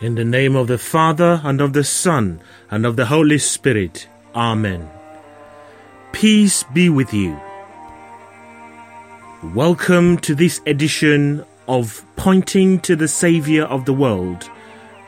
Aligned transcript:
In 0.00 0.16
the 0.16 0.24
name 0.24 0.56
of 0.56 0.66
the 0.66 0.76
Father, 0.76 1.40
and 1.44 1.60
of 1.60 1.72
the 1.72 1.84
Son, 1.84 2.40
and 2.68 2.84
of 2.84 2.96
the 2.96 3.06
Holy 3.06 3.38
Spirit. 3.38 4.08
Amen. 4.34 4.90
Peace 6.10 6.64
be 6.74 6.88
with 6.88 7.14
you. 7.14 7.38
Welcome 9.54 10.18
to 10.18 10.34
this 10.34 10.60
edition 10.66 11.44
of 11.68 12.04
Pointing 12.16 12.80
to 12.80 12.96
the 12.96 13.06
Saviour 13.06 13.66
of 13.66 13.84
the 13.84 13.94
World 13.94 14.50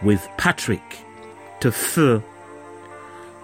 with 0.02 0.26
Patrick 0.38 0.98
Tefeu 1.58 2.22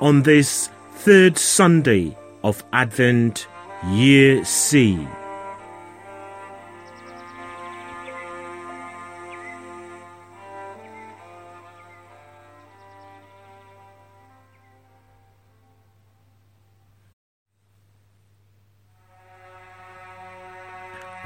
on 0.00 0.22
this 0.22 0.70
third 0.94 1.38
Sunday 1.38 2.16
of 2.44 2.62
Advent, 2.72 3.48
Year 3.88 4.44
C. 4.44 5.08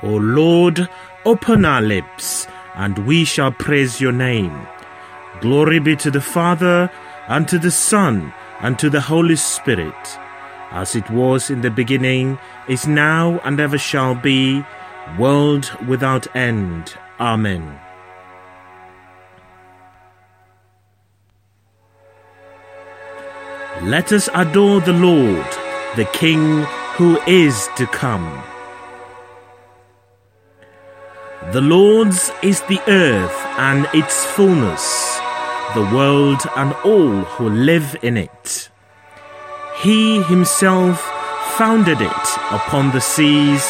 O 0.06 0.18
Lord, 0.18 0.88
open 1.24 1.64
our 1.64 1.82
lips, 1.82 2.46
and 2.76 2.96
we 3.08 3.24
shall 3.24 3.50
praise 3.50 4.00
your 4.00 4.12
name. 4.12 4.68
Glory 5.40 5.80
be 5.80 5.96
to 5.96 6.12
the 6.12 6.20
Father, 6.20 6.88
and 7.26 7.48
to 7.48 7.58
the 7.58 7.72
Son, 7.72 8.32
and 8.60 8.78
to 8.78 8.88
the 8.88 9.00
Holy 9.00 9.34
Spirit, 9.34 10.18
as 10.70 10.94
it 10.94 11.10
was 11.10 11.50
in 11.50 11.60
the 11.60 11.72
beginning, 11.72 12.38
is 12.68 12.86
now, 12.86 13.40
and 13.42 13.58
ever 13.58 13.78
shall 13.78 14.14
be, 14.14 14.64
world 15.18 15.68
without 15.88 16.34
end. 16.36 16.94
Amen. 17.18 17.80
Let 23.82 24.12
us 24.12 24.28
adore 24.34 24.80
the 24.80 24.92
Lord, 24.92 25.50
the 25.96 26.08
King 26.12 26.62
who 26.94 27.18
is 27.26 27.68
to 27.76 27.88
come. 27.88 28.44
The 31.52 31.60
Lord's 31.60 32.32
is 32.42 32.62
the 32.62 32.80
earth 32.88 33.36
and 33.58 33.86
its 33.92 34.24
fullness, 34.24 35.20
the 35.74 35.88
world 35.94 36.40
and 36.56 36.72
all 36.84 37.22
who 37.22 37.50
live 37.50 37.94
in 38.02 38.16
it. 38.16 38.70
He 39.80 40.22
himself 40.22 41.00
founded 41.56 42.00
it 42.00 42.26
upon 42.50 42.90
the 42.90 43.00
seas 43.00 43.62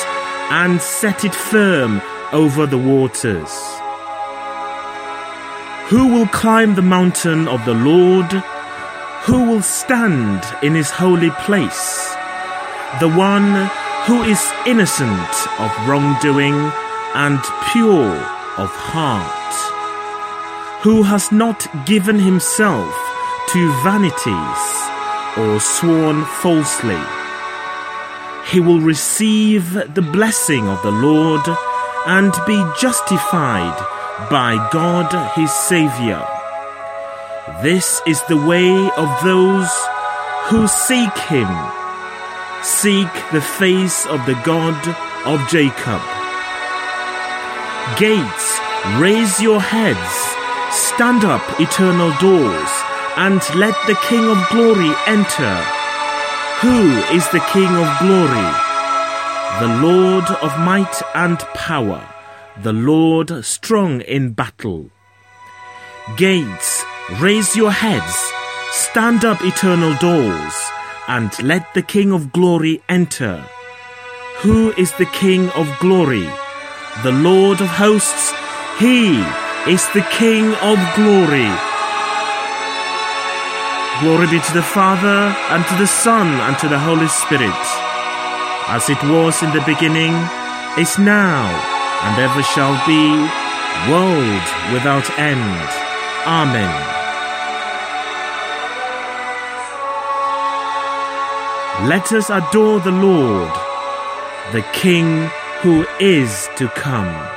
and 0.48 0.80
set 0.80 1.24
it 1.24 1.34
firm 1.34 2.00
over 2.32 2.66
the 2.66 2.78
waters. 2.78 3.52
Who 5.88 6.06
will 6.14 6.28
climb 6.28 6.76
the 6.76 6.82
mountain 6.82 7.46
of 7.46 7.64
the 7.64 7.74
Lord? 7.74 8.32
Who 9.26 9.44
will 9.44 9.62
stand 9.62 10.44
in 10.62 10.74
his 10.74 10.90
holy 10.90 11.30
place? 11.30 12.14
The 13.00 13.10
one 13.10 13.68
who 14.06 14.22
is 14.22 14.40
innocent 14.66 15.34
of 15.58 15.88
wrongdoing 15.88 16.72
and 17.16 17.40
pure 17.72 18.12
of 18.58 18.70
heart, 18.70 19.54
who 20.84 21.02
has 21.02 21.32
not 21.32 21.66
given 21.86 22.18
himself 22.18 22.94
to 23.52 23.82
vanities 23.82 24.62
or 25.38 25.58
sworn 25.58 26.24
falsely. 26.42 27.00
He 28.50 28.60
will 28.60 28.80
receive 28.80 29.72
the 29.72 30.06
blessing 30.12 30.68
of 30.68 30.82
the 30.82 30.92
Lord 30.92 31.40
and 32.06 32.32
be 32.46 32.62
justified 32.78 33.76
by 34.30 34.68
God 34.70 35.08
his 35.34 35.52
Saviour. 35.52 36.24
This 37.62 38.02
is 38.06 38.20
the 38.28 38.36
way 38.36 38.90
of 38.96 39.08
those 39.24 39.72
who 40.48 40.68
seek 40.68 41.16
him. 41.32 41.48
Seek 42.62 43.12
the 43.32 43.40
face 43.40 44.04
of 44.06 44.24
the 44.26 44.38
God 44.44 44.76
of 45.24 45.48
Jacob. 45.48 46.15
Gates, 47.94 48.58
raise 48.98 49.40
your 49.40 49.60
heads, 49.60 50.10
stand 50.74 51.24
up, 51.24 51.40
eternal 51.60 52.12
doors, 52.18 52.70
and 53.16 53.40
let 53.54 53.74
the 53.86 53.94
King 54.08 54.28
of 54.28 54.48
glory 54.50 54.92
enter. 55.06 55.54
Who 56.60 56.98
is 57.14 57.26
the 57.30 57.40
King 57.52 57.70
of 57.70 57.88
glory? 58.00 58.50
The 59.60 59.80
Lord 59.80 60.28
of 60.42 60.58
might 60.58 61.00
and 61.14 61.38
power, 61.54 62.04
the 62.60 62.72
Lord 62.72 63.44
strong 63.44 64.00
in 64.00 64.32
battle. 64.32 64.90
Gates, 66.16 66.84
raise 67.20 67.54
your 67.54 67.70
heads, 67.70 68.32
stand 68.72 69.24
up, 69.24 69.40
eternal 69.42 69.94
doors, 69.94 70.54
and 71.06 71.30
let 71.42 71.72
the 71.72 71.82
King 71.82 72.12
of 72.12 72.32
glory 72.32 72.82
enter. 72.88 73.46
Who 74.38 74.72
is 74.72 74.92
the 74.98 75.06
King 75.06 75.50
of 75.50 75.70
glory? 75.78 76.28
The 77.02 77.12
Lord 77.12 77.60
of 77.60 77.68
hosts, 77.68 78.32
he 78.78 79.20
is 79.70 79.86
the 79.92 80.06
King 80.10 80.54
of 80.64 80.78
glory. 80.96 81.52
Glory 84.00 84.26
be 84.26 84.40
to 84.40 84.54
the 84.54 84.62
Father, 84.62 85.34
and 85.52 85.64
to 85.66 85.74
the 85.76 85.86
Son, 85.86 86.26
and 86.26 86.58
to 86.58 86.68
the 86.68 86.78
Holy 86.78 87.08
Spirit, 87.08 87.64
as 88.68 88.88
it 88.88 89.02
was 89.04 89.42
in 89.42 89.52
the 89.52 89.62
beginning, 89.66 90.14
is 90.78 90.98
now, 90.98 91.44
and 92.04 92.18
ever 92.18 92.42
shall 92.42 92.76
be, 92.86 93.12
world 93.92 94.46
without 94.72 95.08
end. 95.18 95.68
Amen. 96.26 96.96
Let 101.88 102.10
us 102.12 102.30
adore 102.30 102.80
the 102.80 102.90
Lord, 102.90 103.52
the 104.52 104.64
King 104.72 105.30
who 105.62 105.86
is 105.98 106.48
to 106.56 106.68
come. 106.68 107.28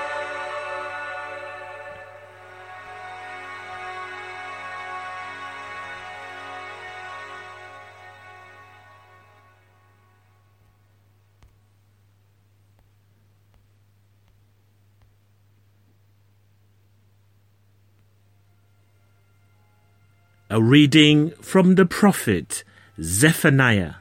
A 20.52 20.62
reading 20.62 21.30
from 21.42 21.76
the 21.76 21.86
prophet 21.86 22.64
Zephaniah. 23.02 23.94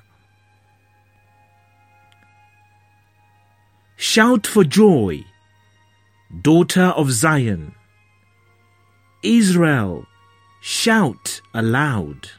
Shout 4.00 4.46
for 4.46 4.62
joy, 4.62 5.24
daughter 6.40 6.94
of 6.94 7.10
Zion. 7.10 7.74
Israel, 9.24 10.06
shout 10.60 11.40
aloud. 11.52 12.30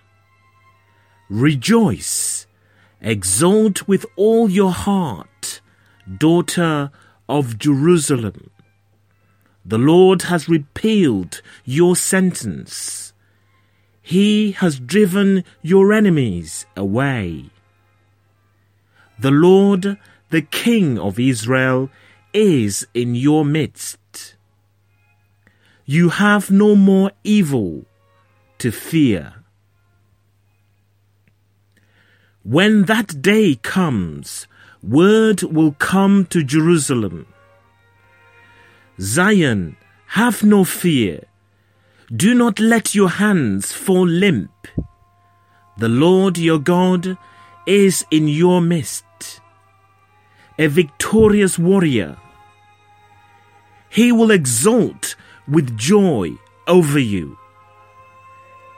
Rejoice, 1.29 2.47
exult 3.01 3.89
with 3.89 4.05
all 4.15 4.49
your 4.49 4.71
heart, 4.71 5.59
daughter 6.17 6.91
of 7.27 7.57
Jerusalem. 7.57 8.51
The 9.65 9.77
Lord 9.77 10.21
has 10.31 10.47
repealed 10.47 11.41
your 11.65 11.97
sentence. 11.97 13.11
He 14.01 14.53
has 14.53 14.79
driven 14.79 15.43
your 15.61 15.91
enemies 15.91 16.65
away. 16.77 17.49
The 19.19 19.31
Lord, 19.31 19.97
the 20.29 20.41
King 20.41 20.99
of 20.99 21.19
Israel, 21.19 21.89
is 22.33 22.85
in 22.93 23.15
your 23.15 23.43
midst. 23.43 24.35
You 25.85 26.09
have 26.09 26.51
no 26.51 26.75
more 26.75 27.11
evil 27.23 27.85
to 28.59 28.71
fear. 28.71 29.33
When 32.43 32.83
that 32.83 33.21
day 33.21 33.55
comes, 33.55 34.47
word 34.81 35.41
will 35.43 35.73
come 35.73 36.25
to 36.27 36.43
Jerusalem. 36.43 37.25
Zion, 38.99 39.77
have 40.07 40.43
no 40.43 40.63
fear. 40.63 41.25
Do 42.15 42.33
not 42.33 42.59
let 42.59 42.95
your 42.95 43.09
hands 43.09 43.71
fall 43.71 44.07
limp. 44.07 44.51
The 45.77 45.89
Lord 45.89 46.37
your 46.37 46.59
God 46.59 47.17
is 47.65 48.05
in 48.09 48.27
your 48.27 48.61
midst, 48.61 49.05
a 50.59 50.67
victorious 50.67 51.57
warrior. 51.57 52.17
He 53.89 54.11
will 54.11 54.29
exult 54.29 55.15
with 55.47 55.77
joy 55.77 56.33
over 56.67 56.99
you. 56.99 57.37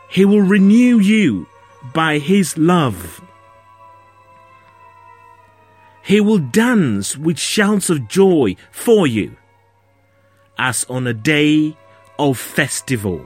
He 0.07 0.23
will 0.23 0.43
renew 0.43 0.99
you 0.99 1.47
by 1.91 2.19
his 2.19 2.55
love. 2.55 3.19
He 6.03 6.21
will 6.21 6.37
dance 6.37 7.17
with 7.17 7.39
shouts 7.39 7.89
of 7.89 8.07
joy 8.07 8.55
for 8.71 9.07
you, 9.07 9.35
as 10.59 10.85
on 10.87 11.07
a 11.07 11.13
day 11.13 11.75
of 12.19 12.37
festival. 12.37 13.25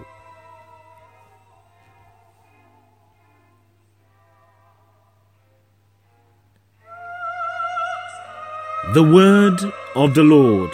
The 8.93 9.01
word 9.01 9.59
of 9.95 10.13
the 10.13 10.23
Lord. 10.23 10.71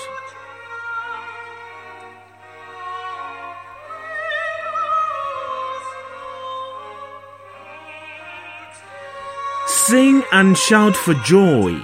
Sing 9.66 10.24
and 10.34 10.58
shout 10.58 10.96
for 10.96 11.14
joy, 11.24 11.80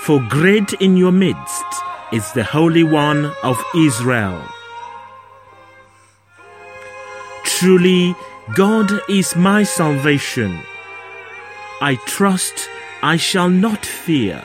for 0.00 0.20
great 0.28 0.72
in 0.74 0.96
your 0.96 1.12
midst 1.12 1.64
is 2.12 2.32
the 2.32 2.42
Holy 2.42 2.82
One 2.82 3.32
of 3.44 3.56
Israel. 3.76 4.42
Truly, 7.44 8.16
God 8.56 8.90
is 9.08 9.36
my 9.36 9.62
salvation. 9.62 10.58
I 11.80 11.94
trust 12.06 12.68
I 13.04 13.16
shall 13.16 13.48
not 13.48 13.86
fear. 13.86 14.44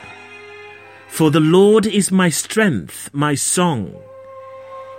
For 1.10 1.30
the 1.30 1.40
Lord 1.40 1.86
is 1.86 2.10
my 2.10 2.30
strength, 2.30 3.10
my 3.12 3.34
song. 3.34 3.92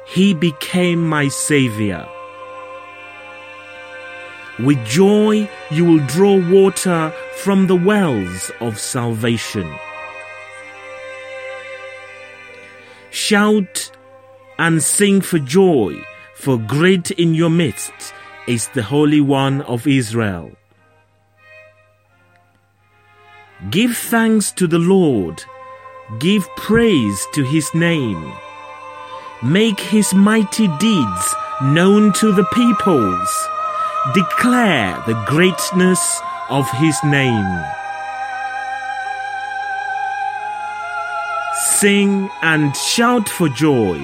He 0.08 0.34
became 0.34 1.08
my 1.08 1.30
Saviour. 1.30 2.08
With 4.60 4.86
joy 4.86 5.50
you 5.72 5.86
will 5.86 6.06
draw 6.06 6.38
water 6.52 7.12
from 7.38 7.66
the 7.66 7.76
wells 7.76 8.52
of 8.60 8.78
salvation. 8.78 9.74
Shout 13.10 13.92
and 14.60 14.84
sing 14.84 15.22
for 15.22 15.40
joy, 15.40 15.96
for 16.36 16.58
great 16.58 17.10
in 17.12 17.34
your 17.34 17.50
midst 17.50 18.14
is 18.48 18.68
the 18.70 18.84
Holy 18.84 19.22
One 19.22 19.62
of 19.62 19.88
Israel. 19.88 20.52
Give 23.70 23.96
thanks 23.96 24.52
to 24.54 24.68
the 24.68 24.80
Lord, 24.80 25.44
give 26.20 26.48
praise 26.56 27.28
to 27.34 27.44
his 27.44 27.74
name. 27.74 28.32
Make 29.44 29.80
his 29.80 30.14
mighty 30.14 30.68
deeds 30.78 31.36
known 31.62 32.14
to 32.14 32.32
the 32.32 32.46
peoples 32.54 33.48
declare 34.14 35.02
the 35.06 35.14
greatness 35.28 36.22
of 36.50 36.70
his 36.72 36.98
name. 37.04 37.64
Sing 41.80 42.30
and 42.42 42.76
shout 42.76 43.30
for 43.30 43.48
joy, 43.50 44.00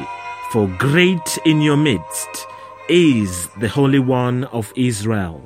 for 0.51 0.67
great 0.77 1.39
in 1.45 1.61
your 1.61 1.77
midst 1.77 2.45
is 2.87 3.47
the 3.59 3.67
Holy 3.67 3.99
One 3.99 4.45
of 4.45 4.71
Israel. 4.75 5.41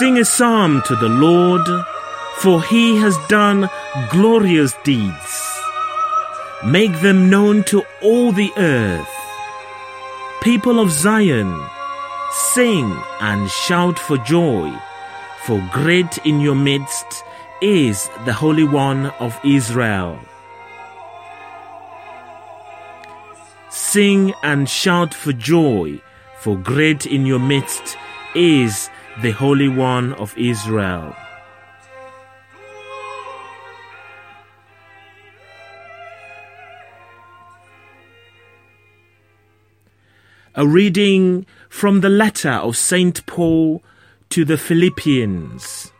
Sing 0.00 0.16
a 0.16 0.24
psalm 0.24 0.80
to 0.86 0.96
the 0.96 1.10
Lord, 1.10 1.68
for 2.38 2.62
he 2.62 2.96
has 2.96 3.18
done 3.28 3.68
glorious 4.08 4.72
deeds. 4.82 5.60
Make 6.64 7.02
them 7.02 7.28
known 7.28 7.64
to 7.64 7.82
all 8.00 8.32
the 8.32 8.50
earth 8.56 9.20
People 10.40 10.80
of 10.80 10.90
Zion, 10.90 11.54
sing 12.54 12.96
and 13.20 13.50
shout 13.50 13.98
for 13.98 14.16
joy, 14.16 14.72
for 15.44 15.60
great 15.70 16.16
in 16.24 16.40
your 16.40 16.54
midst 16.54 17.22
is 17.60 18.08
the 18.24 18.32
Holy 18.32 18.64
One 18.64 19.08
of 19.20 19.38
Israel. 19.44 20.18
Sing 23.68 24.32
and 24.42 24.66
shout 24.66 25.12
for 25.12 25.34
joy, 25.34 26.00
for 26.38 26.56
great 26.56 27.04
in 27.04 27.26
your 27.26 27.38
midst 27.38 27.98
is 28.34 28.88
the 29.18 29.32
Holy 29.32 29.68
One 29.68 30.14
of 30.14 30.36
Israel. 30.38 31.14
A 40.54 40.66
reading 40.66 41.44
from 41.68 42.00
the 42.00 42.08
letter 42.08 42.50
of 42.50 42.76
St. 42.76 43.26
Paul 43.26 43.82
to 44.30 44.44
the 44.44 44.56
Philippians. 44.56 45.92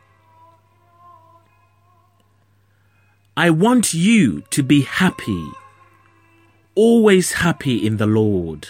I 3.36 3.50
want 3.50 3.92
you 3.92 4.42
to 4.50 4.62
be 4.62 4.82
happy, 4.82 5.50
always 6.74 7.32
happy 7.32 7.84
in 7.84 7.96
the 7.96 8.06
Lord. 8.06 8.68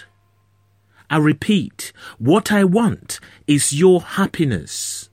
I 1.11 1.17
repeat, 1.17 1.91
what 2.19 2.53
I 2.53 2.63
want 2.63 3.19
is 3.45 3.73
your 3.73 3.99
happiness. 3.99 5.09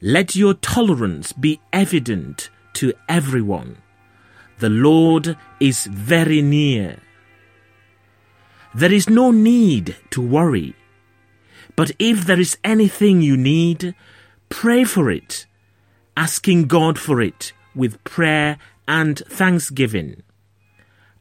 Let 0.00 0.34
your 0.34 0.54
tolerance 0.54 1.32
be 1.32 1.60
evident 1.72 2.50
to 2.74 2.92
everyone. 3.08 3.78
The 4.58 4.70
Lord 4.70 5.36
is 5.60 5.86
very 5.86 6.42
near. 6.42 6.98
There 8.74 8.92
is 8.92 9.08
no 9.08 9.30
need 9.30 9.96
to 10.10 10.20
worry. 10.20 10.74
But 11.76 11.92
if 12.00 12.26
there 12.26 12.40
is 12.40 12.58
anything 12.64 13.22
you 13.22 13.36
need, 13.36 13.94
pray 14.48 14.82
for 14.82 15.08
it, 15.08 15.46
asking 16.16 16.66
God 16.66 16.98
for 16.98 17.20
it 17.20 17.52
with 17.76 18.02
prayer 18.02 18.58
and 18.88 19.20
thanksgiving. 19.28 20.24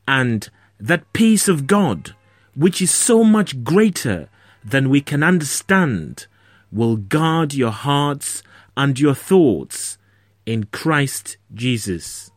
And 0.07 0.49
that 0.79 1.13
peace 1.13 1.47
of 1.47 1.67
God, 1.67 2.15
which 2.55 2.81
is 2.81 2.91
so 2.91 3.23
much 3.23 3.63
greater 3.63 4.29
than 4.63 4.89
we 4.89 5.01
can 5.01 5.23
understand, 5.23 6.27
will 6.71 6.95
guard 6.95 7.53
your 7.53 7.71
hearts 7.71 8.43
and 8.75 8.99
your 8.99 9.15
thoughts 9.15 9.97
in 10.45 10.65
Christ 10.65 11.37
Jesus. 11.53 12.31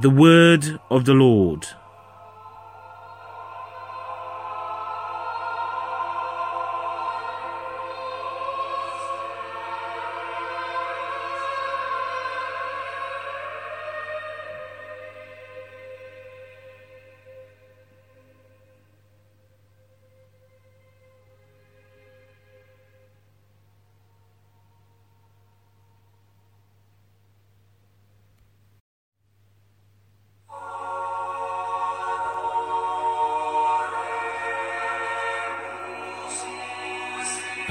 The 0.00 0.10
word 0.10 0.78
of 0.90 1.04
the 1.04 1.14
Lord. 1.14 1.66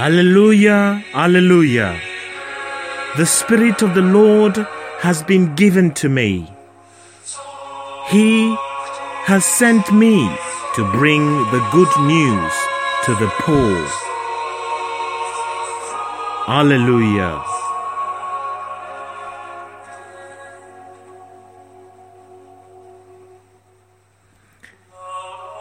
Alleluia, 0.07 1.03
Alleluia. 1.13 1.99
The 3.17 3.25
Spirit 3.25 3.81
of 3.81 3.93
the 3.93 4.01
Lord 4.01 4.55
has 5.01 5.21
been 5.21 5.53
given 5.55 5.91
to 5.95 6.07
me. 6.07 6.49
He 8.07 8.55
has 9.25 9.43
sent 9.43 9.91
me 9.91 10.15
to 10.75 10.89
bring 10.93 11.25
the 11.51 11.59
good 11.73 11.93
news 12.07 12.53
to 13.03 13.15
the 13.19 13.27
poor. 13.43 13.75
Alleluia. 16.47 17.43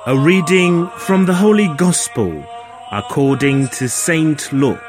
A 0.07 0.17
reading 0.17 0.87
from 0.99 1.27
the 1.27 1.35
Holy 1.35 1.67
Gospel 1.75 2.47
according 2.97 3.69
to 3.69 3.91
Saint 3.91 4.51
Luke. 4.55 4.81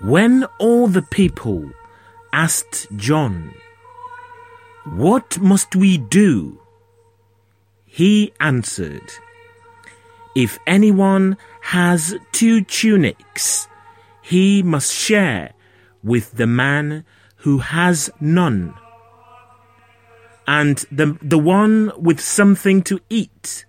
When 0.00 0.44
all 0.60 0.86
the 0.86 1.02
people 1.02 1.72
asked 2.32 2.86
John, 2.94 3.52
What 4.84 5.40
must 5.40 5.74
we 5.74 5.98
do? 5.98 6.60
He 7.84 8.32
answered, 8.38 9.10
If 10.36 10.56
anyone 10.68 11.36
has 11.62 12.14
two 12.30 12.62
tunics, 12.62 13.66
he 14.28 14.62
must 14.62 14.92
share 14.92 15.54
with 16.02 16.32
the 16.32 16.46
man 16.46 17.02
who 17.36 17.58
has 17.58 18.10
none. 18.20 18.74
And 20.46 20.76
the, 20.92 21.18
the 21.22 21.38
one 21.38 21.92
with 21.96 22.20
something 22.20 22.82
to 22.82 23.00
eat 23.08 23.64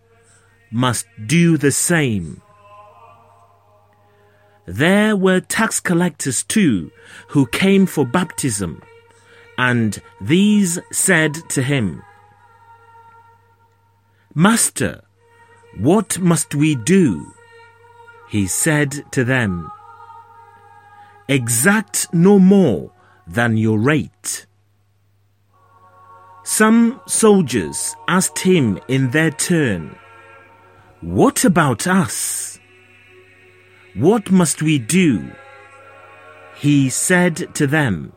must 0.70 1.08
do 1.26 1.58
the 1.58 1.72
same. 1.72 2.42
There 4.66 5.16
were 5.16 5.40
tax 5.40 5.80
collectors 5.80 6.44
too 6.44 6.92
who 7.30 7.46
came 7.48 7.86
for 7.86 8.06
baptism, 8.06 8.84
and 9.58 9.98
these 10.20 10.78
said 10.92 11.36
to 11.52 11.62
him, 11.62 12.04
Master, 14.36 15.04
what 15.78 16.20
must 16.20 16.54
we 16.54 16.76
do? 16.76 17.34
He 18.30 18.46
said 18.46 19.10
to 19.14 19.24
them, 19.24 19.72
Exact 21.30 22.12
no 22.12 22.40
more 22.40 22.92
than 23.28 23.56
your 23.56 23.78
rate. 23.78 24.48
Some 26.44 27.00
soldiers 27.06 27.96
asked 28.08 28.40
him 28.40 28.80
in 28.88 29.12
their 29.12 29.30
turn, 29.30 29.96
What 31.02 31.46
about 31.46 31.86
us? 31.86 32.60
What 33.94 34.32
must 34.32 34.64
we 34.64 34.80
do? 34.80 35.32
He 36.56 36.90
said 36.90 37.54
to 37.54 37.68
them, 37.68 38.12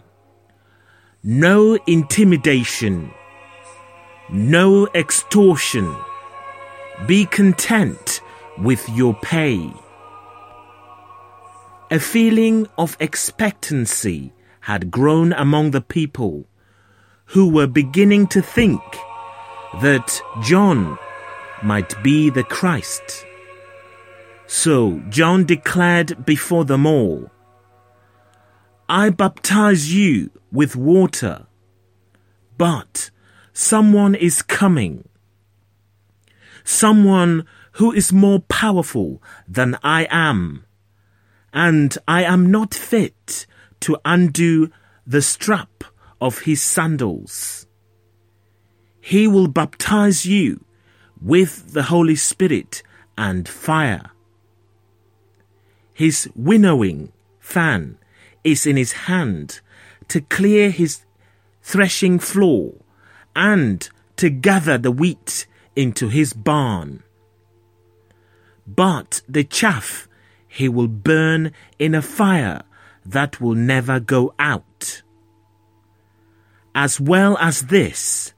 No 1.23 1.79
intimidation, 1.87 3.11
no 4.31 4.89
extortion. 4.95 5.95
Be 7.07 7.27
content 7.27 8.23
with 8.57 8.89
your 8.89 9.13
pay. 9.21 9.71
A 11.93 12.01
feeling 12.01 12.67
of 12.79 12.97
expectancy 13.01 14.33
had 14.61 14.91
grown 14.91 15.35
among 15.35 15.73
the 15.73 15.83
people, 15.83 16.47
who 17.27 17.51
were 17.51 17.67
beginning 17.67 18.29
to 18.29 18.41
think 18.41 18.81
that 19.83 20.19
John 20.43 20.97
might 21.63 22.03
be 22.03 22.31
the 22.31 22.45
Christ. 22.45 23.27
So 24.47 25.03
John 25.11 25.45
declared 25.45 26.25
before 26.25 26.65
them 26.65 26.87
all, 26.87 27.31
I 28.89 29.11
baptize 29.11 29.93
you 29.93 30.31
with 30.51 30.75
water, 30.75 31.47
but 32.57 33.11
someone 33.53 34.15
is 34.15 34.41
coming. 34.41 35.07
Someone 36.65 37.45
who 37.73 37.93
is 37.93 38.15
more 38.15 38.41
powerful 38.41 39.23
than 39.47 39.77
I 39.83 40.09
am, 40.11 40.65
and 41.53 41.97
I 42.09 42.25
am 42.25 42.51
not 42.51 42.75
fit 42.75 43.47
to 43.81 43.99
undo 44.05 44.71
the 45.07 45.23
strap 45.23 45.85
of 46.21 46.41
his 46.41 46.63
sandals. 46.63 47.67
He 49.01 49.27
will 49.27 49.49
baptize 49.49 50.25
you 50.25 50.65
with 51.21 51.73
the 51.73 51.85
Holy 51.85 52.17
Spirit 52.17 52.83
and 53.19 53.49
fire. 53.49 54.11
His 55.93 56.31
winnowing 56.35 57.13
fan 57.39 57.99
is 58.45 58.67
in 58.67 58.77
his 58.77 58.93
hand 58.93 59.61
to 60.09 60.21
clear 60.21 60.71
his 60.71 61.05
threshing 61.63 62.19
floor 62.19 62.75
and 63.35 63.89
to 64.17 64.31
gather 64.31 64.79
the 64.79 64.91
wheat 64.91 65.47
into 65.75 66.09
his 66.09 66.33
barn. 66.33 67.03
But 68.67 69.23
the 69.29 69.45
chaff 69.45 70.09
he 70.53 70.69
will 70.69 70.89
burn 70.89 71.51
in 71.79 71.95
a 71.95 72.03
fire 72.03 72.63
that 73.07 73.41
will 73.41 73.55
never 73.55 73.99
go 73.99 74.35
out. 74.39 75.03
As 76.75 77.01
well 77.01 77.39
as 77.39 77.63
this, 77.63 78.35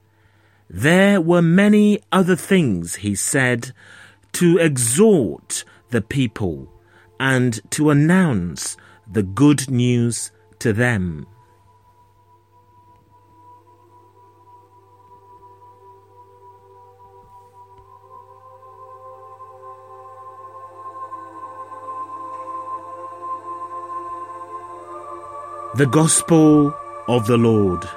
there 0.71 1.21
were 1.21 1.42
many 1.42 2.00
other 2.12 2.37
things 2.37 2.97
he 2.97 3.16
said 3.16 3.73
to 4.33 4.59
exhort 4.59 5.64
the 5.90 6.00
people 6.00 6.73
and 7.18 7.61
to 7.71 7.90
announce 7.90 8.76
the 9.11 9.25
good 9.25 9.68
news 9.68 10.30
to 10.61 10.73
them. 10.73 11.26
The 25.76 25.87
Gospel 25.87 26.73
of 27.09 27.26
the 27.26 27.37
Lord. 27.37 27.88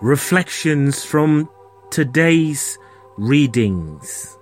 reflections 0.00 1.04
from 1.04 1.48
today's 1.90 2.78
readings. 3.16 4.38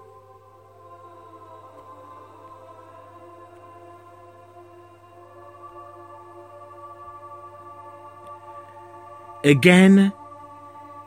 Again, 9.42 10.12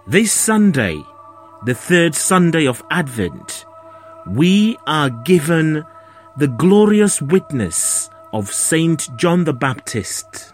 this 0.08 0.32
Sunday, 0.32 1.04
the 1.66 1.76
third 1.76 2.16
Sunday 2.16 2.66
of 2.66 2.84
Advent, 2.90 3.66
we 4.28 4.78
are 4.88 5.10
given 5.10 5.86
the 6.36 6.48
glorious 6.48 7.22
witness 7.22 8.10
of 8.34 8.52
Saint 8.52 9.08
John 9.18 9.44
the 9.44 9.54
Baptist. 9.54 10.54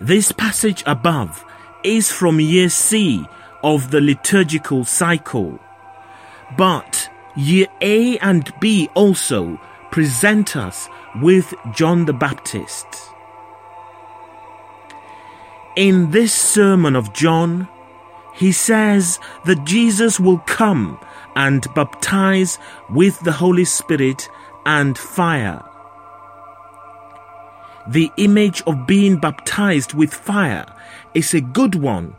This 0.00 0.32
passage 0.32 0.82
above 0.86 1.44
is 1.84 2.10
from 2.10 2.40
year 2.40 2.70
C 2.70 3.26
of 3.62 3.90
the 3.90 4.00
liturgical 4.00 4.84
cycle. 4.84 5.58
But 6.56 7.10
year 7.36 7.66
A 7.80 8.18
and 8.18 8.52
B 8.60 8.88
also 8.94 9.60
present 9.90 10.56
us 10.56 10.88
with 11.20 11.52
John 11.72 12.04
the 12.04 12.12
Baptist. 12.12 12.86
In 15.76 16.10
this 16.10 16.34
sermon 16.34 16.96
of 16.96 17.12
John, 17.12 17.68
he 18.34 18.52
says 18.52 19.18
that 19.44 19.64
Jesus 19.64 20.18
will 20.18 20.38
come 20.38 20.98
and 21.36 21.66
baptize 21.74 22.58
with 22.88 23.18
the 23.20 23.32
Holy 23.32 23.64
Spirit 23.64 24.28
and 24.66 24.96
fire 24.96 25.62
the 27.90 28.10
image 28.18 28.62
of 28.62 28.86
being 28.86 29.16
baptized 29.16 29.94
with 29.94 30.12
fire 30.12 30.66
is 31.14 31.34
a 31.34 31.40
good 31.40 31.74
one 31.74 32.14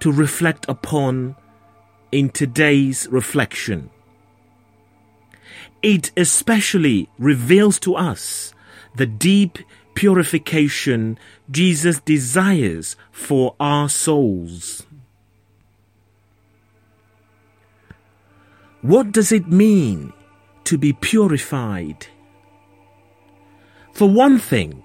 to 0.00 0.12
reflect 0.12 0.66
upon 0.68 1.36
in 2.12 2.30
today's 2.30 3.06
reflection. 3.10 3.90
It 5.82 6.10
especially 6.16 7.08
reveals 7.18 7.78
to 7.80 7.94
us 7.94 8.52
the 8.96 9.06
deep 9.06 9.58
purification 9.94 11.18
Jesus 11.50 12.00
desires 12.00 12.96
for 13.12 13.54
our 13.60 13.88
souls. 13.88 14.86
What 18.82 19.12
does 19.12 19.32
it 19.32 19.48
mean 19.48 20.12
to 20.64 20.78
be 20.78 20.92
purified? 20.92 22.06
For 23.92 24.08
one 24.08 24.38
thing, 24.38 24.84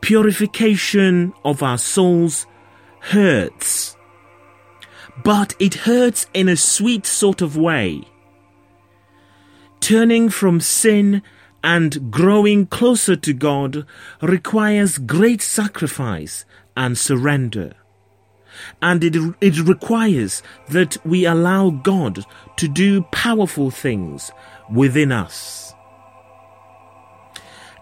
purification 0.00 1.34
of 1.44 1.62
our 1.62 1.78
souls 1.78 2.46
hurts. 3.00 3.95
But 5.24 5.54
it 5.58 5.74
hurts 5.74 6.26
in 6.34 6.48
a 6.48 6.56
sweet 6.56 7.06
sort 7.06 7.42
of 7.42 7.56
way. 7.56 8.02
Turning 9.80 10.28
from 10.28 10.60
sin 10.60 11.22
and 11.62 12.10
growing 12.10 12.66
closer 12.66 13.16
to 13.16 13.32
God 13.32 13.86
requires 14.22 14.98
great 14.98 15.42
sacrifice 15.42 16.44
and 16.76 16.96
surrender. 16.96 17.74
And 18.80 19.02
it, 19.02 19.16
it 19.40 19.58
requires 19.60 20.42
that 20.68 20.96
we 21.04 21.26
allow 21.26 21.70
God 21.70 22.24
to 22.56 22.68
do 22.68 23.02
powerful 23.10 23.70
things 23.70 24.30
within 24.72 25.12
us. 25.12 25.74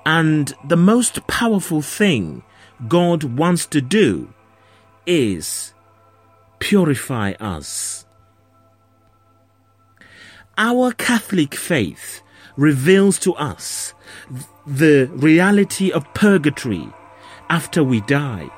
And 0.07 0.55
the 0.67 0.77
most 0.77 1.27
powerful 1.27 1.83
thing 1.83 2.43
God 2.89 3.25
wants 3.25 3.67
to 3.67 3.81
do 3.81 4.33
is 5.07 5.74
purify 6.65 7.33
us. 7.41 8.07
Our 10.57 10.93
Catholic 10.93 11.55
faith 11.55 12.23
reveals 12.57 13.19
to 13.19 13.35
us 13.35 13.93
the 14.67 15.11
reality 15.13 15.93
of 15.93 16.13
purgatory 16.15 16.89
after 17.51 17.85
we 17.85 18.01
die. 18.01 18.49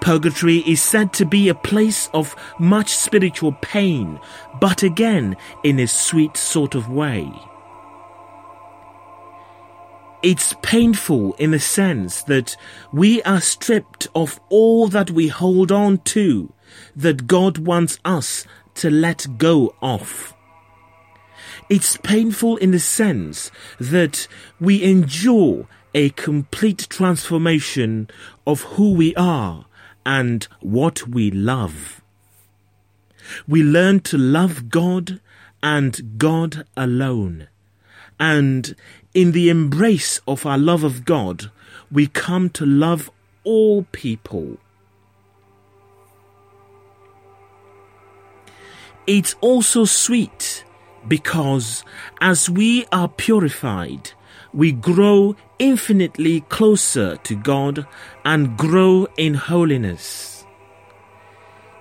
Purgatory 0.00 0.58
is 0.66 0.82
said 0.82 1.12
to 1.12 1.24
be 1.24 1.48
a 1.48 1.54
place 1.54 2.10
of 2.12 2.34
much 2.58 2.96
spiritual 2.96 3.52
pain, 3.62 4.18
but 4.60 4.82
again 4.82 5.36
in 5.62 5.78
a 5.78 5.86
sweet 5.86 6.36
sort 6.36 6.74
of 6.74 6.90
way. 6.90 7.30
It's 10.24 10.56
painful 10.62 11.34
in 11.34 11.52
the 11.52 11.60
sense 11.60 12.24
that 12.24 12.56
we 12.92 13.22
are 13.22 13.40
stripped 13.40 14.08
of 14.16 14.40
all 14.48 14.88
that 14.88 15.12
we 15.12 15.28
hold 15.28 15.70
on 15.70 15.98
to, 16.16 16.52
that 16.94 17.26
God 17.26 17.58
wants 17.58 17.98
us 18.04 18.46
to 18.76 18.90
let 18.90 19.26
go 19.38 19.74
of. 19.80 20.34
It's 21.68 21.96
painful 21.96 22.56
in 22.58 22.70
the 22.70 22.78
sense 22.78 23.50
that 23.80 24.28
we 24.60 24.82
endure 24.82 25.66
a 25.94 26.10
complete 26.10 26.86
transformation 26.88 28.08
of 28.46 28.62
who 28.62 28.92
we 28.92 29.14
are 29.16 29.64
and 30.04 30.46
what 30.60 31.08
we 31.08 31.30
love. 31.30 32.02
We 33.48 33.62
learn 33.62 34.00
to 34.00 34.18
love 34.18 34.68
God 34.68 35.20
and 35.62 36.18
God 36.18 36.64
alone. 36.76 37.48
And 38.20 38.76
in 39.14 39.32
the 39.32 39.48
embrace 39.50 40.20
of 40.28 40.46
our 40.46 40.58
love 40.58 40.84
of 40.84 41.04
God, 41.04 41.50
we 41.90 42.06
come 42.06 42.50
to 42.50 42.64
love 42.64 43.10
all 43.42 43.84
people. 43.90 44.58
It's 49.06 49.36
also 49.40 49.84
sweet 49.84 50.64
because 51.06 51.84
as 52.20 52.50
we 52.50 52.86
are 52.90 53.08
purified, 53.08 54.10
we 54.52 54.72
grow 54.72 55.36
infinitely 55.58 56.40
closer 56.42 57.16
to 57.16 57.34
God 57.36 57.86
and 58.24 58.56
grow 58.56 59.06
in 59.16 59.34
holiness. 59.34 60.44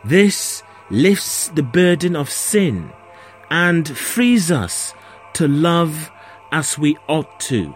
This 0.03 0.61
lifts 0.91 1.49
the 1.49 1.63
burden 1.63 2.15
of 2.15 2.29
sin 2.29 2.91
and 3.49 3.87
frees 3.97 4.51
us 4.51 4.93
to 5.33 5.47
love 5.47 6.11
as 6.51 6.77
we 6.77 6.95
ought 7.07 7.39
to. 7.39 7.75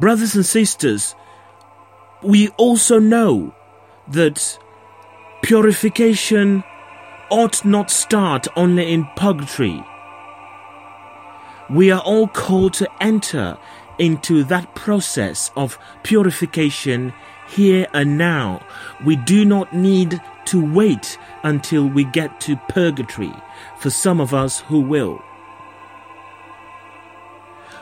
Brothers 0.00 0.34
and 0.34 0.46
sisters, 0.46 1.14
we 2.22 2.48
also 2.56 2.98
know 2.98 3.54
that 4.08 4.58
purification 5.42 6.62
ought 7.30 7.64
not 7.64 7.90
start 7.90 8.46
only 8.56 8.92
in 8.92 9.06
purgatory. 9.16 9.82
We 11.68 11.90
are 11.90 12.00
all 12.00 12.26
called 12.28 12.74
to 12.74 12.88
enter 13.00 13.56
into 13.98 14.42
that 14.44 14.74
process 14.74 15.50
of 15.56 15.78
purification 16.02 17.12
here 17.48 17.86
and 17.92 18.18
now. 18.18 18.60
We 19.04 19.16
do 19.16 19.44
not 19.44 19.72
need 19.72 20.20
to 20.46 20.74
wait 20.74 21.18
until 21.42 21.86
we 21.86 22.04
get 22.04 22.40
to 22.40 22.56
purgatory 22.68 23.32
for 23.78 23.90
some 23.90 24.20
of 24.20 24.34
us 24.34 24.60
who 24.60 24.80
will. 24.80 25.22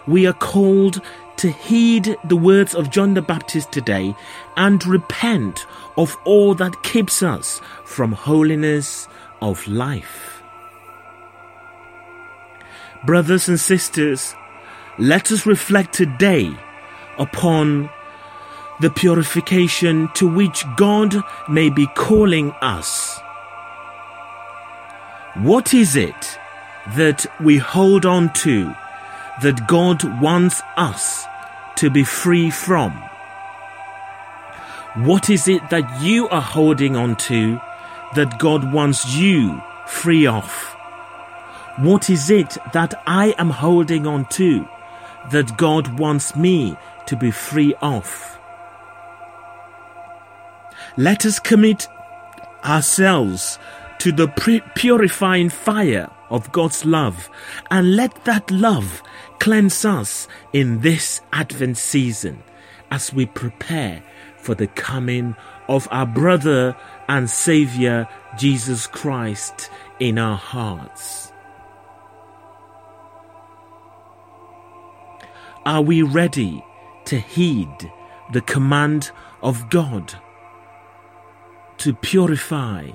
We 0.07 0.27
are 0.27 0.33
called 0.33 1.01
to 1.39 1.51
heed 1.51 2.17
the 2.25 2.37
words 2.37 2.75
of 2.75 2.91
John 2.91 3.15
the 3.15 3.23
Baptist 3.23 3.73
today 3.73 4.15
and 4.57 4.85
repent 4.87 5.67
of 5.97 6.17
all 6.25 6.55
that 6.57 6.83
keeps 6.83 7.23
us 7.23 7.61
from 7.85 8.13
holiness 8.13 9.09
of 9.41 9.67
life. 9.67 10.43
Brothers 13.07 13.49
and 13.49 13.59
sisters, 13.59 14.35
let 14.99 15.31
us 15.31 15.47
reflect 15.47 15.95
today 15.95 16.53
upon 17.19 17.89
the 18.81 18.91
purification 18.91 20.09
to 20.15 20.29
which 20.29 20.65
God 20.77 21.23
may 21.49 21.71
be 21.71 21.87
calling 21.95 22.51
us. 22.61 23.19
What 25.37 25.73
is 25.73 25.95
it 25.95 26.39
that 26.97 27.27
we 27.41 27.59
hold 27.59 28.05
on 28.05 28.33
to 28.35 28.75
that 29.43 29.67
God 29.67 30.03
wants 30.21 30.63
us 30.77 31.27
to 31.77 31.91
be 31.91 32.05
free 32.05 32.51
from? 32.51 32.93
What 34.95 35.31
is 35.31 35.47
it 35.47 35.71
that 35.71 36.03
you 36.03 36.29
are 36.29 36.43
holding 36.43 36.97
on 36.97 37.17
to 37.17 37.61
that 38.15 38.39
God 38.39 38.73
wants 38.73 39.15
you 39.15 39.63
free 39.87 40.27
of? 40.27 40.51
What 41.77 42.11
is 42.11 42.31
it 42.31 42.57
that 42.73 43.01
I 43.07 43.35
am 43.39 43.51
holding 43.51 44.07
on 44.07 44.25
to 44.31 44.69
that 45.31 45.57
God 45.57 45.99
wants 45.99 46.35
me 46.35 46.77
to 47.07 47.17
be 47.17 47.31
free 47.31 47.75
of? 47.81 48.39
Let 50.97 51.25
us 51.25 51.39
commit 51.39 51.87
ourselves 52.65 53.61
to 53.99 54.11
the 54.11 54.27
purifying 54.75 55.49
fire 55.49 56.11
of 56.31 56.51
God's 56.51 56.85
love 56.85 57.31
and 57.71 57.95
let 57.95 58.25
that 58.25 58.51
love 58.51 59.03
cleanse 59.39 59.85
us 59.85 60.29
in 60.53 60.81
this 60.81 61.21
Advent 61.33 61.77
season 61.77 62.43
as 62.91 63.13
we 63.13 63.27
prepare 63.27 64.03
for 64.37 64.55
the 64.55 64.67
coming 64.69 65.37
of 65.69 65.89
our 65.91 66.07
brother 66.07 66.77
and 67.09 67.29
Savior 67.29 68.09
Jesus 68.39 68.87
Christ 68.87 69.71
in 69.99 70.19
our 70.19 70.37
hearts. 70.37 71.33
Are 75.67 75.83
we 75.83 76.03
ready 76.03 76.65
to 77.07 77.19
heed 77.19 77.93
the 78.33 78.41
command 78.41 79.11
of 79.43 79.69
God? 79.71 80.15
to 81.79 81.95
purify 81.95 82.91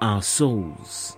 our 0.00 0.22
souls. 0.22 1.16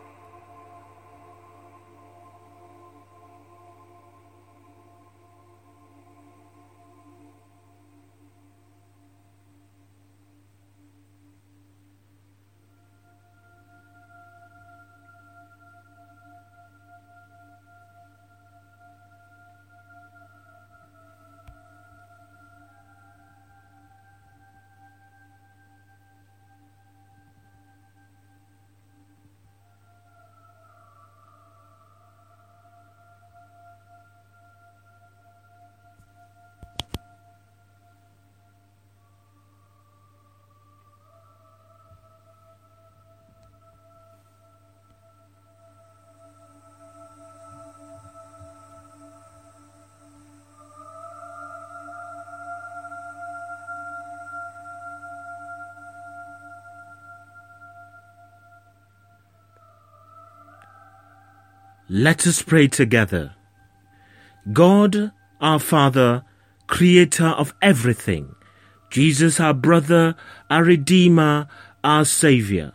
Let 61.94 62.26
us 62.26 62.40
pray 62.40 62.68
together. 62.68 63.34
God, 64.50 65.12
our 65.42 65.58
Father, 65.58 66.24
creator 66.66 67.26
of 67.26 67.52
everything, 67.60 68.34
Jesus, 68.88 69.38
our 69.38 69.52
brother, 69.52 70.14
our 70.48 70.64
Redeemer, 70.64 71.48
our 71.84 72.06
Saviour, 72.06 72.72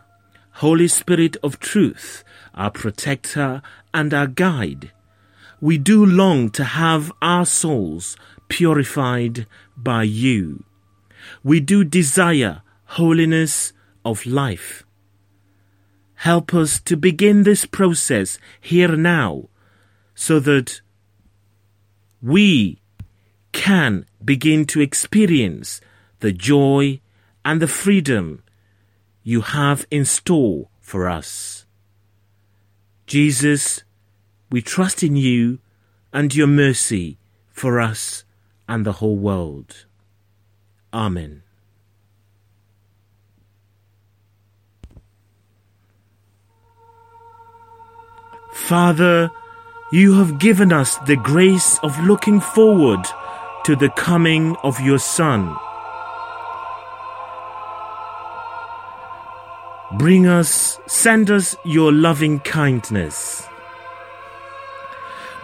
Holy 0.62 0.86
Spirit 0.86 1.36
of 1.42 1.58
truth, 1.58 2.22
our 2.54 2.70
protector 2.70 3.60
and 3.92 4.14
our 4.14 4.28
guide, 4.28 4.92
we 5.60 5.78
do 5.78 6.06
long 6.06 6.48
to 6.50 6.62
have 6.62 7.10
our 7.20 7.44
souls 7.44 8.16
purified 8.46 9.48
by 9.76 10.04
you. 10.04 10.62
We 11.42 11.58
do 11.58 11.82
desire 11.82 12.62
holiness 12.84 13.72
of 14.04 14.26
life. 14.26 14.84
Help 16.22 16.52
us 16.52 16.80
to 16.80 16.96
begin 16.96 17.44
this 17.44 17.64
process 17.64 18.38
here 18.60 18.96
now 18.96 19.48
so 20.16 20.40
that 20.40 20.80
we 22.20 22.80
can 23.52 24.04
begin 24.24 24.64
to 24.66 24.80
experience 24.80 25.80
the 26.18 26.32
joy 26.32 27.00
and 27.44 27.62
the 27.62 27.68
freedom 27.68 28.42
you 29.22 29.42
have 29.42 29.86
in 29.92 30.04
store 30.04 30.68
for 30.80 31.08
us. 31.08 31.66
Jesus, 33.06 33.84
we 34.50 34.60
trust 34.60 35.04
in 35.04 35.14
you 35.14 35.60
and 36.12 36.34
your 36.34 36.48
mercy 36.48 37.16
for 37.52 37.78
us 37.78 38.24
and 38.68 38.84
the 38.84 38.94
whole 38.94 39.16
world. 39.16 39.86
Amen. 40.92 41.42
Father, 48.66 49.30
you 49.92 50.12
have 50.14 50.38
given 50.38 50.72
us 50.72 50.98
the 51.06 51.16
grace 51.16 51.78
of 51.82 51.98
looking 52.04 52.38
forward 52.40 53.00
to 53.64 53.74
the 53.74 53.88
coming 53.90 54.56
of 54.62 54.78
your 54.80 54.98
Son. 54.98 55.56
Bring 59.96 60.26
us, 60.26 60.78
send 60.86 61.30
us 61.30 61.56
your 61.64 61.92
loving 61.92 62.40
kindness. 62.40 63.46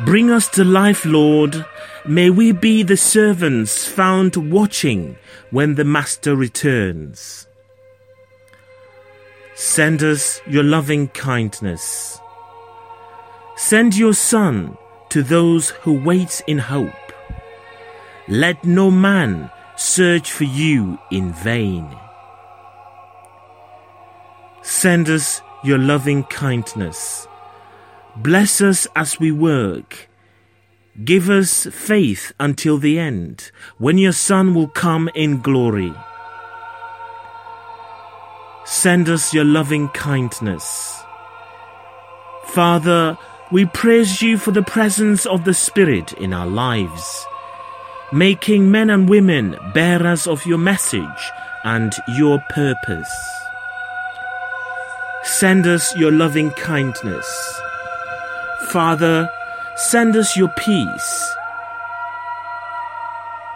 Bring 0.04 0.30
us 0.30 0.48
to 0.48 0.64
life, 0.64 1.06
Lord. 1.06 1.64
May 2.04 2.28
we 2.28 2.52
be 2.52 2.82
the 2.82 2.98
servants 2.98 3.86
found 3.86 4.36
watching 4.36 5.16
when 5.50 5.76
the 5.76 5.84
Master 5.84 6.36
returns. 6.36 7.46
Send 9.54 10.02
us 10.02 10.42
your 10.46 10.64
loving 10.64 11.08
kindness. 11.08 12.20
Send 13.56 13.96
your 13.96 14.14
Son 14.14 14.76
to 15.10 15.22
those 15.22 15.70
who 15.70 15.92
wait 15.92 16.42
in 16.46 16.58
hope. 16.58 16.90
Let 18.26 18.64
no 18.64 18.90
man 18.90 19.50
search 19.76 20.32
for 20.32 20.44
you 20.44 20.98
in 21.10 21.32
vain. 21.32 21.88
Send 24.62 25.08
us 25.08 25.40
your 25.62 25.78
loving 25.78 26.24
kindness. 26.24 27.28
Bless 28.16 28.60
us 28.60 28.88
as 28.96 29.20
we 29.20 29.30
work. 29.30 30.08
Give 31.04 31.28
us 31.30 31.66
faith 31.66 32.32
until 32.40 32.78
the 32.78 32.98
end, 32.98 33.50
when 33.78 33.98
your 33.98 34.12
Son 34.12 34.54
will 34.54 34.68
come 34.68 35.08
in 35.14 35.40
glory. 35.40 35.92
Send 38.64 39.08
us 39.08 39.34
your 39.34 39.44
loving 39.44 39.88
kindness. 39.88 41.02
Father, 42.46 43.18
we 43.50 43.66
praise 43.66 44.22
you 44.22 44.38
for 44.38 44.50
the 44.50 44.62
presence 44.62 45.26
of 45.26 45.44
the 45.44 45.54
Spirit 45.54 46.12
in 46.14 46.32
our 46.32 46.46
lives, 46.46 47.26
making 48.12 48.70
men 48.70 48.90
and 48.90 49.08
women 49.08 49.56
bearers 49.74 50.26
of 50.26 50.44
your 50.46 50.58
message 50.58 51.30
and 51.62 51.92
your 52.16 52.38
purpose. 52.50 53.12
Send 55.24 55.66
us 55.66 55.94
your 55.96 56.10
loving 56.10 56.50
kindness. 56.52 57.60
Father, 58.68 59.28
send 59.76 60.16
us 60.16 60.36
your 60.36 60.48
peace 60.56 61.34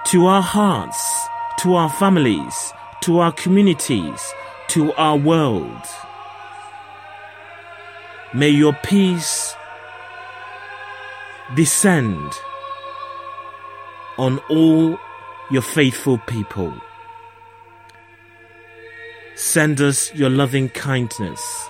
to 0.07 0.27
our 0.27 0.42
hearts, 0.42 1.29
to 1.61 1.74
our 1.74 1.90
families, 1.90 2.72
to 3.03 3.18
our 3.18 3.33
communities, 3.33 4.33
to 4.68 4.92
our 4.94 5.16
world. 5.16 5.83
May 8.35 8.51
your 8.51 8.74
peace 8.83 9.47
descend 11.54 12.32
on 14.18 14.38
all 14.50 14.98
your 15.50 15.62
faithful 15.62 16.18
people. 16.18 16.74
Send 19.34 19.80
us 19.80 20.12
your 20.14 20.30
loving 20.30 20.68
kindness. 20.68 21.68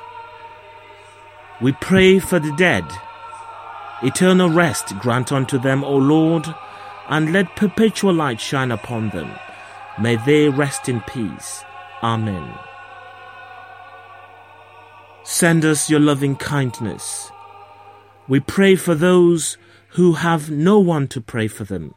We 1.61 1.73
pray 1.73 2.19
for 2.19 2.39
the 2.39 2.53
dead. 2.57 2.85
Eternal 4.03 4.49
rest 4.49 4.97
grant 5.01 5.33
unto 5.33 5.59
them, 5.59 5.85
O 5.85 5.97
Lord, 5.97 6.47
and 7.09 7.33
let 7.33 7.57
perpetual 7.57 8.15
light 8.15 8.41
shine 8.41 8.71
upon 8.71 9.11
them. 9.11 9.31
May 10.01 10.17
they 10.17 10.49
rest 10.49 10.89
in 10.89 11.01
peace. 11.03 11.63
Amen. 12.03 12.55
Send 15.25 15.65
us 15.65 15.91
your 15.91 16.01
loving 16.01 16.37
kindness. 16.37 17.31
We 18.29 18.41
pray 18.41 18.77
for 18.77 18.95
those 18.95 19.59
who 19.91 20.15
have 20.15 20.51
no 20.51 20.79
one 20.79 21.09
to 21.09 21.21
pray 21.21 21.49
for 21.49 21.65
them, 21.65 21.95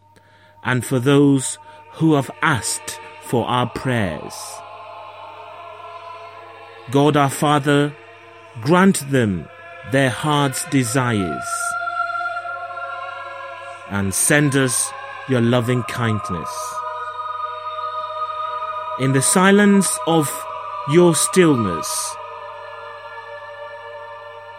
and 0.64 0.86
for 0.86 1.00
those 1.00 1.58
who 1.94 2.14
have 2.14 2.32
asked 2.42 3.00
for 3.24 3.46
our 3.46 3.70
prayers. 3.70 4.34
God 6.90 7.16
our 7.16 7.30
Father, 7.30 7.94
grant 8.62 9.10
them 9.12 9.48
their 9.92 10.10
heart's 10.10 10.66
desires, 10.66 11.44
and 13.90 14.14
send 14.14 14.56
us 14.56 14.92
your 15.28 15.42
loving 15.42 15.84
kindness. 15.84 16.50
In 19.00 19.14
the 19.14 19.22
silence 19.22 19.98
of 20.08 20.30
your 20.92 21.16
stillness, 21.16 22.16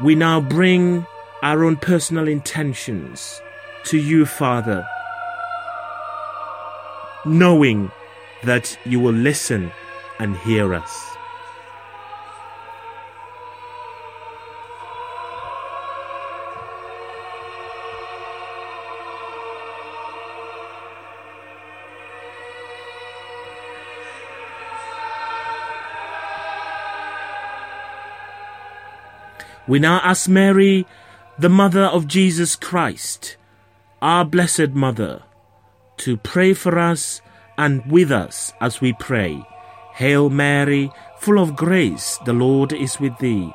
we 0.03 0.15
now 0.15 0.41
bring 0.41 1.07
our 1.43 1.65
own 1.65 1.77
personal 1.77 2.29
intentions 2.29 3.41
to 3.85 3.99
you, 3.99 4.25
Father, 4.25 4.87
knowing 7.25 7.91
that 8.45 8.79
you 8.85 9.01
will 9.01 9.13
listen 9.13 9.73
and 10.21 10.37
hear 10.39 10.73
us. 10.73 11.09
We 29.67 29.79
now 29.79 30.01
ask 30.03 30.29
Mary 30.29 30.87
the 31.43 31.49
Mother 31.49 31.87
of 31.87 32.07
Jesus 32.07 32.55
Christ, 32.55 33.37
our 34.01 34.25
Blessed 34.25 34.75
Mother, 34.75 35.25
to 35.97 36.17
pray 36.17 36.55
for 36.55 36.79
us 36.79 37.21
and 37.59 37.85
with 37.91 38.13
us 38.13 38.53
as 38.61 38.81
we 38.81 38.93
pray. 38.93 39.43
Hail 39.95 40.31
Mary, 40.31 40.93
full 41.19 41.41
of 41.41 41.57
grace, 41.57 42.17
the 42.27 42.33
Lord 42.33 42.73
is 42.73 43.01
with 43.01 43.19
thee. 43.19 43.53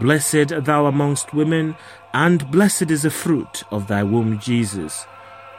Blessed 0.00 0.50
art 0.50 0.64
thou 0.64 0.86
amongst 0.86 1.34
women, 1.34 1.76
and 2.14 2.50
blessed 2.50 2.90
is 2.90 3.02
the 3.02 3.10
fruit 3.10 3.64
of 3.70 3.86
thy 3.86 4.02
womb, 4.02 4.38
Jesus. 4.38 5.04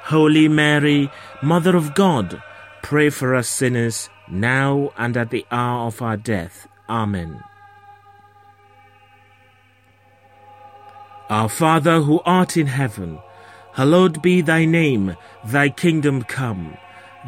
Holy 0.02 0.48
Mary, 0.48 1.12
Mother 1.44 1.76
of 1.76 1.94
God, 1.94 2.42
pray 2.82 3.12
for 3.12 3.36
us 3.36 3.48
sinners, 3.48 4.10
now 4.28 4.90
and 4.98 5.16
at 5.16 5.30
the 5.30 5.46
hour 5.52 5.86
of 5.86 6.02
our 6.02 6.18
death. 6.18 6.68
Amen. 6.90 7.44
Our 11.30 11.50
Father 11.50 12.00
who 12.00 12.22
art 12.26 12.56
in 12.56 12.68
heaven, 12.68 13.20
hallowed 13.74 14.22
be 14.22 14.40
thy 14.40 14.63
name, 14.63 15.18
thy 15.44 15.68
kingdom 15.68 16.24
come, 16.24 16.78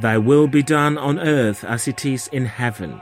thy 0.02 0.18
will 0.18 0.48
be 0.48 0.64
done 0.64 0.98
on 0.98 1.20
earth 1.20 1.66
as 1.66 1.86
it 1.86 2.06
is 2.06 2.30
in 2.30 2.46
heaven. 2.46 3.02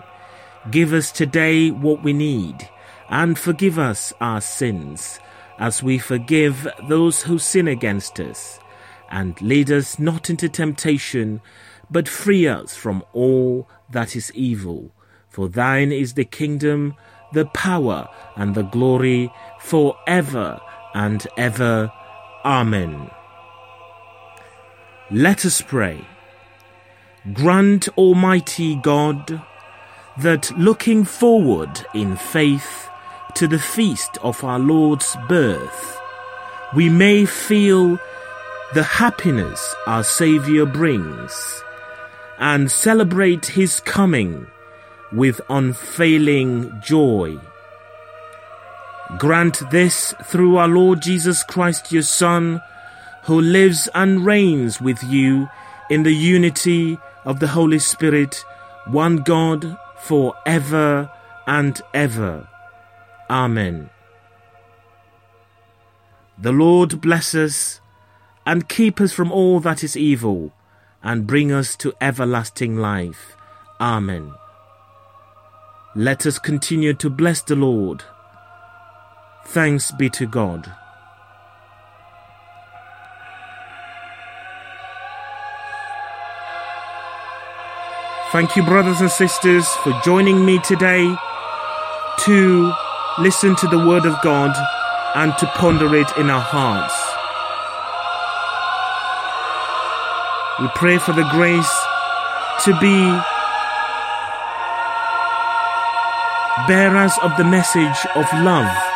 Give 0.71 0.93
us 0.93 1.11
today 1.11 1.69
what 1.69 2.01
we 2.01 2.13
need, 2.13 2.67
and 3.09 3.37
forgive 3.37 3.77
us 3.77 4.11
our 4.19 4.41
sins, 4.41 5.19
as 5.59 5.83
we 5.83 5.99
forgive 5.99 6.67
those 6.89 7.21
who 7.21 7.37
sin 7.37 7.67
against 7.67 8.19
us. 8.19 8.59
And 9.11 9.39
lead 9.39 9.69
us 9.69 9.99
not 9.99 10.31
into 10.31 10.49
temptation, 10.49 11.41
but 11.91 12.09
free 12.09 12.47
us 12.47 12.75
from 12.75 13.03
all 13.13 13.69
that 13.91 14.15
is 14.15 14.33
evil. 14.33 14.91
For 15.29 15.47
thine 15.47 15.91
is 15.91 16.15
the 16.15 16.25
kingdom, 16.25 16.95
the 17.33 17.45
power, 17.45 18.09
and 18.35 18.55
the 18.55 18.63
glory 18.63 19.31
for 19.59 19.95
ever 20.07 20.59
and 20.93 21.25
ever. 21.37 21.91
Amen. 22.45 23.09
Let 25.11 25.45
us 25.45 25.61
pray. 25.61 26.05
Grant, 27.33 27.87
Almighty 27.97 28.75
God, 28.75 29.41
that 30.17 30.51
looking 30.57 31.03
forward 31.03 31.85
in 31.93 32.15
faith 32.15 32.89
to 33.35 33.47
the 33.47 33.59
feast 33.59 34.17
of 34.21 34.43
our 34.43 34.59
Lord's 34.59 35.15
birth, 35.27 35.99
we 36.75 36.89
may 36.89 37.25
feel 37.25 37.99
the 38.73 38.83
happiness 38.83 39.75
our 39.85 40.03
Saviour 40.03 40.65
brings 40.65 41.63
and 42.39 42.71
celebrate 42.71 43.45
His 43.45 43.79
coming 43.81 44.47
with 45.11 45.39
unfailing 45.49 46.71
joy. 46.83 47.37
Grant 49.15 49.69
this 49.71 50.13
through 50.25 50.57
our 50.57 50.67
Lord 50.67 51.01
Jesus 51.01 51.41
Christ, 51.41 51.93
your 51.93 52.01
Son, 52.01 52.61
who 53.23 53.39
lives 53.39 53.87
and 53.95 54.25
reigns 54.25 54.81
with 54.81 55.01
you 55.03 55.49
in 55.89 56.03
the 56.03 56.13
unity 56.13 56.97
of 57.23 57.39
the 57.39 57.47
Holy 57.47 57.79
Spirit, 57.79 58.43
one 58.87 59.17
God, 59.17 59.77
for 59.99 60.35
ever 60.45 61.09
and 61.47 61.81
ever. 61.93 62.47
Amen. 63.29 63.89
The 66.37 66.51
Lord 66.51 66.99
bless 67.01 67.33
us 67.33 67.79
and 68.45 68.69
keep 68.69 68.99
us 68.99 69.13
from 69.13 69.31
all 69.31 69.59
that 69.61 69.83
is 69.83 69.97
evil 69.97 70.51
and 71.01 71.25
bring 71.25 71.51
us 71.51 71.75
to 71.77 71.93
everlasting 72.01 72.75
life. 72.75 73.35
Amen. 73.79 74.33
Let 75.95 76.25
us 76.25 76.37
continue 76.37 76.93
to 76.95 77.09
bless 77.09 77.41
the 77.41 77.55
Lord. 77.55 78.03
Thanks 79.51 79.91
be 79.91 80.09
to 80.09 80.27
God. 80.27 80.69
Thank 88.33 88.57
you, 88.57 88.63
brothers 88.63 88.99
and 88.99 89.09
sisters, 89.09 89.65
for 89.83 89.97
joining 90.03 90.45
me 90.45 90.59
today 90.59 91.15
to 92.25 92.73
listen 93.19 93.55
to 93.55 93.67
the 93.67 93.77
Word 93.87 94.05
of 94.05 94.21
God 94.21 94.53
and 95.15 95.31
to 95.37 95.45
ponder 95.55 95.95
it 95.95 96.11
in 96.17 96.29
our 96.29 96.41
hearts. 96.41 96.93
We 100.59 100.67
pray 100.75 100.97
for 100.97 101.13
the 101.13 101.27
grace 101.31 101.73
to 102.65 102.77
be 102.81 102.97
bearers 106.67 107.13
of 107.23 107.37
the 107.37 107.45
message 107.45 108.05
of 108.13 108.25
love 108.43 108.86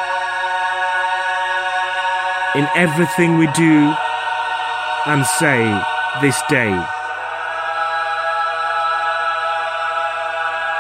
in 2.56 2.68
everything 2.76 3.38
we 3.38 3.48
do 3.54 3.94
and 5.08 5.26
say 5.26 5.64
this 6.22 6.40
day. 6.50 6.74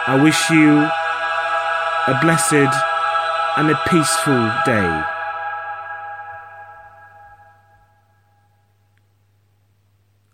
I 0.07 0.19
wish 0.21 0.49
you 0.49 0.79
a 2.07 2.19
blessed 2.21 2.73
and 3.57 3.69
a 3.69 3.79
peaceful 3.87 4.51
day. 4.65 5.03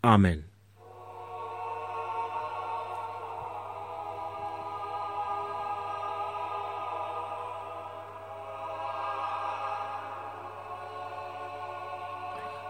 Amen. 0.03 0.46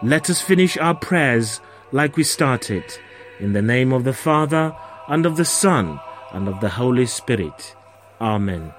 Let 0.02 0.30
us 0.30 0.40
finish 0.40 0.76
our 0.76 0.94
prayers 0.94 1.60
like 1.90 2.16
we 2.16 2.22
started. 2.22 2.84
In 3.40 3.52
the 3.52 3.62
name 3.62 3.92
of 3.92 4.04
the 4.04 4.12
Father, 4.12 4.74
and 5.08 5.26
of 5.26 5.36
the 5.36 5.44
Son, 5.44 6.00
and 6.32 6.46
of 6.46 6.60
the 6.60 6.68
Holy 6.68 7.06
Spirit. 7.06 7.74
Amen. 8.20 8.72